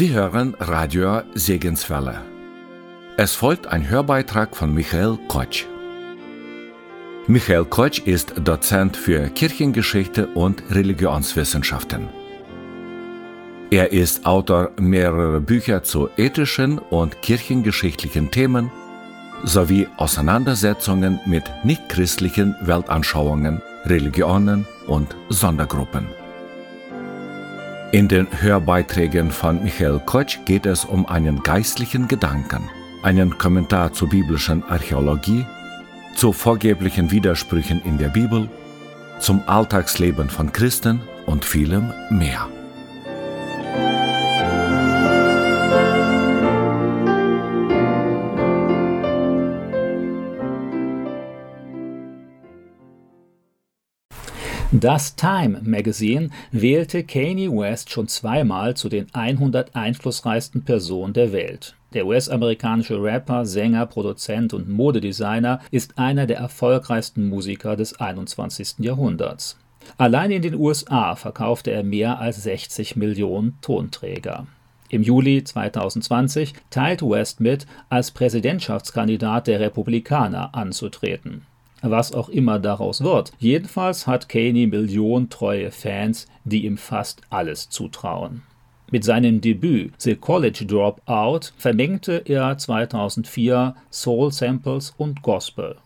Sie 0.00 0.14
hören 0.14 0.54
Radio 0.58 1.20
Segenswelle. 1.34 2.22
Es 3.18 3.34
folgt 3.34 3.66
ein 3.66 3.86
Hörbeitrag 3.86 4.56
von 4.56 4.72
Michael 4.72 5.18
Kotsch. 5.28 5.66
Michael 7.26 7.66
Kotsch 7.66 7.98
ist 8.06 8.32
Dozent 8.42 8.96
für 8.96 9.28
Kirchengeschichte 9.28 10.28
und 10.28 10.62
Religionswissenschaften. 10.70 12.08
Er 13.70 13.92
ist 13.92 14.24
Autor 14.24 14.70
mehrerer 14.80 15.40
Bücher 15.40 15.82
zu 15.82 16.08
ethischen 16.16 16.78
und 16.78 17.20
kirchengeschichtlichen 17.20 18.30
Themen 18.30 18.70
sowie 19.44 19.86
Auseinandersetzungen 19.98 21.20
mit 21.26 21.44
nichtchristlichen 21.62 22.56
Weltanschauungen, 22.62 23.60
Religionen 23.84 24.66
und 24.86 25.14
Sondergruppen. 25.28 26.19
In 27.92 28.06
den 28.06 28.28
Hörbeiträgen 28.40 29.32
von 29.32 29.64
Michael 29.64 30.00
Kotsch 30.06 30.38
geht 30.44 30.64
es 30.64 30.84
um 30.84 31.06
einen 31.06 31.42
geistlichen 31.42 32.06
Gedanken, 32.06 32.70
einen 33.02 33.36
Kommentar 33.36 33.92
zur 33.92 34.08
biblischen 34.08 34.62
Archäologie, 34.62 35.44
zu 36.14 36.32
vorgeblichen 36.32 37.10
Widersprüchen 37.10 37.82
in 37.84 37.98
der 37.98 38.10
Bibel, 38.10 38.48
zum 39.18 39.42
Alltagsleben 39.46 40.30
von 40.30 40.52
Christen 40.52 41.00
und 41.26 41.44
vielem 41.44 41.92
mehr. 42.10 42.46
Das 54.72 55.16
Time 55.16 55.62
Magazine 55.64 56.30
wählte 56.52 57.02
Kanye 57.02 57.50
West 57.50 57.90
schon 57.90 58.06
zweimal 58.06 58.76
zu 58.76 58.88
den 58.88 59.08
100 59.12 59.74
einflussreichsten 59.74 60.62
Personen 60.62 61.12
der 61.12 61.32
Welt. 61.32 61.74
Der 61.92 62.06
US-amerikanische 62.06 63.02
Rapper, 63.02 63.46
Sänger, 63.46 63.86
Produzent 63.86 64.54
und 64.54 64.68
Modedesigner 64.68 65.58
ist 65.72 65.98
einer 65.98 66.28
der 66.28 66.36
erfolgreichsten 66.36 67.28
Musiker 67.28 67.74
des 67.74 67.98
21. 67.98 68.76
Jahrhunderts. 68.78 69.58
Allein 69.98 70.30
in 70.30 70.42
den 70.42 70.54
USA 70.54 71.16
verkaufte 71.16 71.72
er 71.72 71.82
mehr 71.82 72.20
als 72.20 72.44
60 72.44 72.94
Millionen 72.94 73.58
Tonträger. 73.62 74.46
Im 74.88 75.02
Juli 75.02 75.42
2020 75.42 76.54
teilte 76.70 77.10
West 77.10 77.40
mit, 77.40 77.66
als 77.88 78.12
Präsidentschaftskandidat 78.12 79.48
der 79.48 79.58
Republikaner 79.58 80.54
anzutreten 80.54 81.44
was 81.82 82.12
auch 82.12 82.28
immer 82.28 82.58
daraus 82.58 83.02
wird. 83.02 83.32
Jedenfalls 83.38 84.06
hat 84.06 84.28
Kaney 84.28 84.66
milliontreue 84.66 85.70
Fans, 85.70 86.26
die 86.44 86.64
ihm 86.64 86.76
fast 86.76 87.22
alles 87.30 87.68
zutrauen. 87.68 88.42
Mit 88.90 89.04
seinem 89.04 89.40
Debüt 89.40 89.92
The 89.98 90.16
College 90.16 90.64
Dropout 90.66 91.52
vermengte 91.56 92.22
er 92.24 92.58
2004 92.58 93.76
Soul 93.90 94.32
Samples 94.32 94.92
und 94.96 95.22
Gospel. 95.22 95.76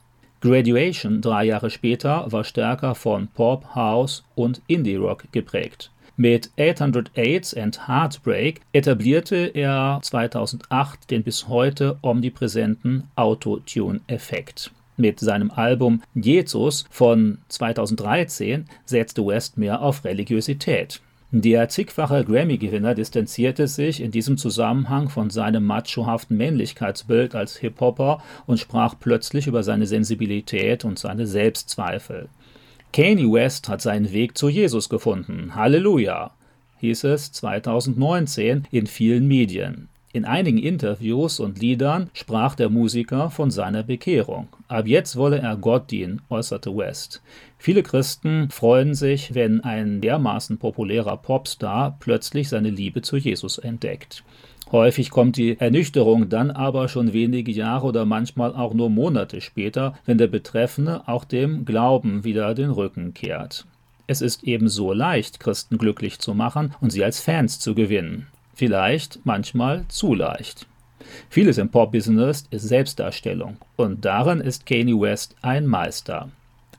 Graduation 0.41 1.20
drei 1.20 1.45
Jahre 1.45 1.70
später 1.70 2.31
war 2.31 2.45
stärker 2.45 2.95
von 2.95 3.29
Pop, 3.29 3.75
House 3.75 4.25
und 4.34 4.62
Indie 4.67 4.97
Rock 4.97 5.25
geprägt. 5.33 5.91
Mit 6.17 6.51
808 6.58 7.56
and 7.56 7.89
Heartbreak 7.89 8.61
etablierte 8.73 9.51
er 9.53 9.98
2008 10.03 11.11
den 11.11 11.25
bis 11.25 11.48
heute 11.48 11.98
omnipräsenten 12.03 13.08
Autotune-Effekt. 13.17 14.70
Mit 14.96 15.18
seinem 15.18 15.50
Album 15.50 16.02
Jesus 16.14 16.84
von 16.90 17.38
2013 17.48 18.66
setzte 18.84 19.27
West 19.27 19.58
mehr 19.58 19.82
auf 19.82 20.05
Religiosität. 20.05 21.00
Der 21.36 21.68
zigfache 21.68 22.24
Grammy-Gewinner 22.24 22.94
distanzierte 22.94 23.66
sich 23.66 24.00
in 24.00 24.12
diesem 24.12 24.36
Zusammenhang 24.36 25.08
von 25.08 25.30
seinem 25.30 25.64
machohaften 25.64 26.36
Männlichkeitsbild 26.36 27.34
als 27.34 27.56
Hip-Hopper 27.56 28.22
und 28.46 28.60
sprach 28.60 28.94
plötzlich 29.00 29.48
über 29.48 29.64
seine 29.64 29.86
Sensibilität 29.86 30.84
und 30.84 30.96
seine 30.96 31.26
Selbstzweifel. 31.26 32.28
Kanye 32.92 33.32
West 33.32 33.68
hat 33.68 33.82
seinen 33.82 34.12
Weg 34.12 34.38
zu 34.38 34.48
Jesus 34.48 34.88
gefunden. 34.88 35.56
Halleluja! 35.56 36.30
hieß 36.78 37.02
es 37.02 37.32
2019 37.32 38.68
in 38.70 38.86
vielen 38.86 39.26
Medien. 39.26 39.88
In 40.14 40.25
einigen 40.25 40.58
Interviews 40.58 41.41
und 41.41 41.61
Liedern 41.61 42.08
sprach 42.13 42.55
der 42.55 42.70
Musiker 42.70 43.30
von 43.30 43.51
seiner 43.51 43.83
Bekehrung. 43.83 44.47
Ab 44.69 44.86
jetzt 44.86 45.17
wolle 45.17 45.41
er 45.41 45.57
Gott 45.57 45.91
dienen, 45.91 46.23
äußerte 46.30 46.70
West. 46.77 47.20
Viele 47.58 47.83
Christen 47.83 48.48
freuen 48.48 48.95
sich, 48.95 49.35
wenn 49.35 49.64
ein 49.64 50.01
dermaßen 50.01 50.58
populärer 50.58 51.17
Popstar 51.17 51.97
plötzlich 51.98 52.48
seine 52.48 52.70
Liebe 52.70 53.03
zu 53.03 53.17
Jesus 53.17 53.58
entdeckt. 53.58 54.23
Häufig 54.70 55.11
kommt 55.11 55.36
die 55.36 55.58
Ernüchterung 55.58 56.29
dann 56.29 56.53
aber 56.53 56.86
schon 56.86 57.13
wenige 57.13 57.51
Jahre 57.51 57.89
oder 57.89 58.05
manchmal 58.05 58.55
auch 58.55 58.73
nur 58.73 58.91
Monate 58.91 59.41
später, 59.41 59.95
wenn 60.07 60.19
der 60.19 60.29
Betreffende 60.29 61.08
auch 61.08 61.24
dem 61.24 61.64
Glauben 61.64 62.23
wieder 62.23 62.55
den 62.55 62.70
Rücken 62.70 63.14
kehrt. 63.14 63.67
Es 64.07 64.23
ist 64.23 64.45
ebenso 64.45 64.92
leicht, 64.92 65.41
Christen 65.41 65.77
glücklich 65.77 66.20
zu 66.20 66.35
machen 66.35 66.73
und 66.80 66.91
sie 66.91 67.03
als 67.03 67.19
Fans 67.19 67.58
zu 67.58 67.74
gewinnen. 67.74 68.29
Vielleicht 68.55 69.20
manchmal 69.25 69.85
zu 69.89 70.15
leicht. 70.15 70.67
Vieles 71.29 71.59
im 71.59 71.69
Pop-Business 71.69 72.47
ist 72.51 72.69
Selbstdarstellung 72.69 73.57
und 73.77 74.05
darin 74.05 74.41
ist 74.41 74.67
Kanye 74.67 74.98
West 74.98 75.37
ein 75.42 75.67
Meister. 75.67 76.31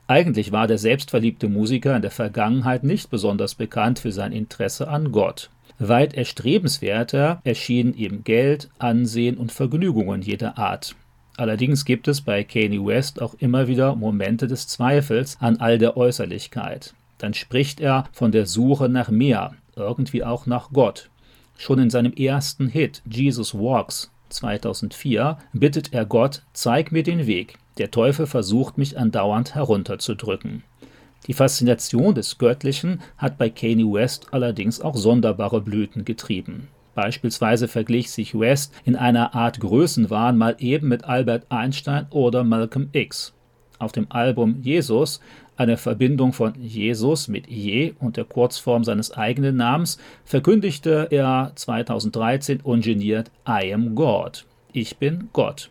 Eigentlich 0.07 0.51
war 0.51 0.67
der 0.67 0.77
selbstverliebte 0.77 1.49
Musiker 1.49 1.95
in 1.95 2.01
der 2.01 2.11
Vergangenheit 2.11 2.83
nicht 2.83 3.09
besonders 3.09 3.55
bekannt 3.55 3.99
für 3.99 4.11
sein 4.11 4.31
Interesse 4.31 4.87
an 4.87 5.11
Gott. 5.11 5.49
Weit 5.79 6.13
erstrebenswerter 6.13 7.41
erschienen 7.43 7.93
ihm 7.95 8.23
Geld, 8.23 8.69
Ansehen 8.77 9.37
und 9.37 9.51
Vergnügungen 9.51 10.21
jeder 10.21 10.57
Art. 10.57 10.95
Allerdings 11.37 11.83
gibt 11.83 12.07
es 12.07 12.21
bei 12.21 12.43
Kanye 12.45 12.85
West 12.85 13.21
auch 13.21 13.33
immer 13.39 13.67
wieder 13.67 13.95
Momente 13.95 14.47
des 14.47 14.67
Zweifels 14.67 15.37
an 15.41 15.57
all 15.57 15.77
der 15.77 15.97
Äußerlichkeit. 15.97 16.93
Dann 17.17 17.33
spricht 17.33 17.81
er 17.81 18.05
von 18.13 18.31
der 18.31 18.45
Suche 18.45 18.87
nach 18.87 19.09
mehr, 19.09 19.53
irgendwie 19.75 20.23
auch 20.23 20.45
nach 20.45 20.69
Gott. 20.71 21.09
Schon 21.57 21.79
in 21.79 21.89
seinem 21.89 22.13
ersten 22.13 22.67
Hit 22.67 23.01
Jesus 23.09 23.53
Walks 23.53 24.11
2004 24.29 25.37
bittet 25.53 25.93
er 25.93 26.05
Gott, 26.05 26.43
zeig 26.53 26.91
mir 26.91 27.03
den 27.03 27.27
Weg. 27.27 27.57
Der 27.77 27.91
Teufel 27.91 28.27
versucht 28.27 28.77
mich 28.77 28.97
andauernd 28.97 29.55
herunterzudrücken. 29.55 30.63
Die 31.27 31.33
Faszination 31.33 32.13
des 32.13 32.37
Göttlichen 32.37 33.01
hat 33.17 33.37
bei 33.37 33.49
Kanye 33.49 33.91
West 33.91 34.27
allerdings 34.31 34.79
auch 34.79 34.95
sonderbare 34.95 35.61
Blüten 35.61 36.05
getrieben. 36.05 36.67
Beispielsweise 36.93 37.67
verglich 37.67 38.11
sich 38.11 38.39
West 38.39 38.73
in 38.85 38.95
einer 38.95 39.35
Art 39.35 39.59
Größenwahn 39.59 40.37
mal 40.37 40.55
eben 40.59 40.87
mit 40.87 41.03
Albert 41.03 41.45
Einstein 41.49 42.07
oder 42.11 42.43
Malcolm 42.43 42.89
X. 42.93 43.33
Auf 43.79 43.91
dem 43.91 44.07
Album 44.09 44.61
Jesus 44.61 45.19
eine 45.57 45.77
Verbindung 45.77 46.33
von 46.33 46.53
Jesus 46.61 47.27
mit 47.27 47.47
Je 47.47 47.93
und 47.99 48.17
der 48.17 48.25
Kurzform 48.25 48.83
seines 48.83 49.11
eigenen 49.11 49.57
Namens, 49.57 49.97
verkündigte 50.23 51.07
er 51.11 51.51
2013 51.55 52.61
ungeniert 52.61 53.31
I 53.47 53.73
am 53.73 53.95
God. 53.95 54.45
Ich 54.73 54.97
bin 54.97 55.29
Gott. 55.33 55.69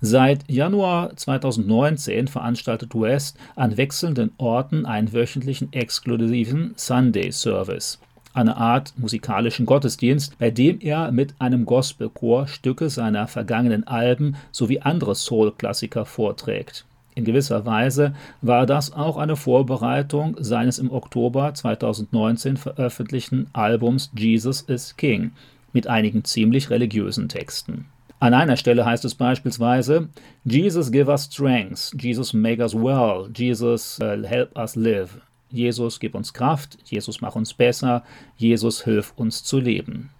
Seit 0.00 0.50
Januar 0.50 1.14
2019 1.14 2.26
veranstaltet 2.26 2.94
West 2.94 3.36
an 3.54 3.76
wechselnden 3.76 4.32
Orten 4.36 4.84
einen 4.84 5.12
wöchentlichen 5.12 5.72
exklusiven 5.72 6.72
Sunday 6.76 7.30
Service, 7.30 8.00
eine 8.32 8.56
Art 8.56 8.94
musikalischen 8.96 9.64
Gottesdienst, 9.64 10.38
bei 10.38 10.50
dem 10.50 10.80
er 10.80 11.12
mit 11.12 11.34
einem 11.38 11.66
Gospelchor 11.66 12.48
Stücke 12.48 12.90
seiner 12.90 13.28
vergangenen 13.28 13.86
Alben 13.86 14.34
sowie 14.50 14.80
andere 14.80 15.14
Soul-Klassiker 15.14 16.04
vorträgt. 16.04 16.84
In 17.14 17.24
gewisser 17.24 17.66
Weise 17.66 18.14
war 18.40 18.64
das 18.66 18.92
auch 18.92 19.16
eine 19.16 19.36
Vorbereitung 19.36 20.36
seines 20.38 20.78
im 20.78 20.90
Oktober 20.90 21.52
2019 21.52 22.56
veröffentlichten 22.56 23.48
Albums 23.52 24.10
Jesus 24.16 24.62
is 24.62 24.96
King 24.96 25.32
mit 25.72 25.86
einigen 25.86 26.24
ziemlich 26.24 26.70
religiösen 26.70 27.28
Texten. 27.28 27.86
An 28.18 28.34
einer 28.34 28.56
Stelle 28.56 28.86
heißt 28.86 29.04
es 29.04 29.14
beispielsweise 29.14 30.08
Jesus 30.44 30.92
give 30.92 31.10
us 31.10 31.24
strength, 31.24 31.92
Jesus 32.00 32.32
make 32.32 32.62
us 32.62 32.74
well, 32.74 33.28
Jesus 33.34 33.98
uh, 34.00 34.22
help 34.24 34.56
us 34.56 34.76
live. 34.76 35.20
Jesus 35.50 36.00
gib 36.00 36.14
uns 36.14 36.32
Kraft, 36.32 36.78
Jesus 36.84 37.20
mach 37.20 37.34
uns 37.36 37.52
besser, 37.52 38.04
Jesus 38.36 38.84
hilf 38.84 39.12
uns 39.16 39.44
zu 39.44 39.58
leben. 39.58 40.10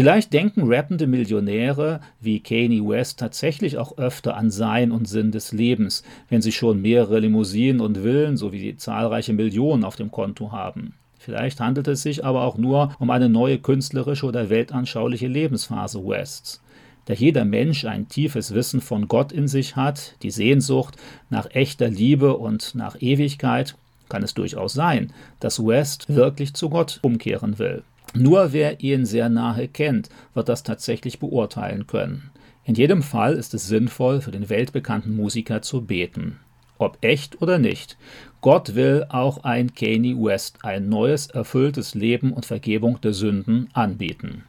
Vielleicht 0.00 0.32
denken 0.32 0.62
rappende 0.64 1.06
Millionäre 1.06 2.00
wie 2.22 2.40
Kanye 2.40 2.80
West 2.80 3.18
tatsächlich 3.18 3.76
auch 3.76 3.98
öfter 3.98 4.34
an 4.34 4.50
Sein 4.50 4.92
und 4.92 5.06
Sinn 5.06 5.30
des 5.30 5.52
Lebens, 5.52 6.04
wenn 6.30 6.40
sie 6.40 6.52
schon 6.52 6.80
mehrere 6.80 7.18
Limousinen 7.18 7.82
und 7.82 7.98
Villen 7.98 8.38
sowie 8.38 8.78
zahlreiche 8.78 9.34
Millionen 9.34 9.84
auf 9.84 9.96
dem 9.96 10.10
Konto 10.10 10.52
haben. 10.52 10.94
Vielleicht 11.18 11.60
handelt 11.60 11.86
es 11.86 12.00
sich 12.00 12.24
aber 12.24 12.44
auch 12.44 12.56
nur 12.56 12.96
um 12.98 13.10
eine 13.10 13.28
neue 13.28 13.58
künstlerische 13.58 14.24
oder 14.24 14.48
weltanschauliche 14.48 15.28
Lebensphase 15.28 15.98
Wests. 16.02 16.62
Da 17.04 17.12
jeder 17.12 17.44
Mensch 17.44 17.84
ein 17.84 18.08
tiefes 18.08 18.54
Wissen 18.54 18.80
von 18.80 19.06
Gott 19.06 19.32
in 19.32 19.48
sich 19.48 19.76
hat, 19.76 20.14
die 20.22 20.30
Sehnsucht 20.30 20.96
nach 21.28 21.50
echter 21.50 21.90
Liebe 21.90 22.38
und 22.38 22.74
nach 22.74 22.96
Ewigkeit, 23.02 23.76
kann 24.08 24.22
es 24.22 24.32
durchaus 24.32 24.72
sein, 24.72 25.12
dass 25.40 25.62
West 25.62 26.08
wirklich 26.08 26.54
zu 26.54 26.70
Gott 26.70 27.00
umkehren 27.02 27.58
will. 27.58 27.82
Nur 28.14 28.52
wer 28.52 28.80
ihn 28.80 29.06
sehr 29.06 29.28
nahe 29.28 29.68
kennt, 29.68 30.08
wird 30.34 30.48
das 30.48 30.62
tatsächlich 30.62 31.18
beurteilen 31.18 31.86
können. 31.86 32.30
In 32.64 32.74
jedem 32.74 33.02
Fall 33.02 33.34
ist 33.34 33.54
es 33.54 33.68
sinnvoll, 33.68 34.20
für 34.20 34.30
den 34.30 34.48
weltbekannten 34.48 35.14
Musiker 35.14 35.62
zu 35.62 35.82
beten. 35.82 36.38
Ob 36.78 36.98
echt 37.02 37.42
oder 37.42 37.58
nicht. 37.58 37.96
Gott 38.40 38.74
will 38.74 39.04
auch 39.08 39.44
ein 39.44 39.74
Kanye 39.74 40.16
West 40.16 40.64
ein 40.64 40.88
neues, 40.88 41.26
erfülltes 41.26 41.94
Leben 41.94 42.32
und 42.32 42.46
Vergebung 42.46 43.00
der 43.00 43.12
Sünden 43.12 43.68
anbieten. 43.74 44.44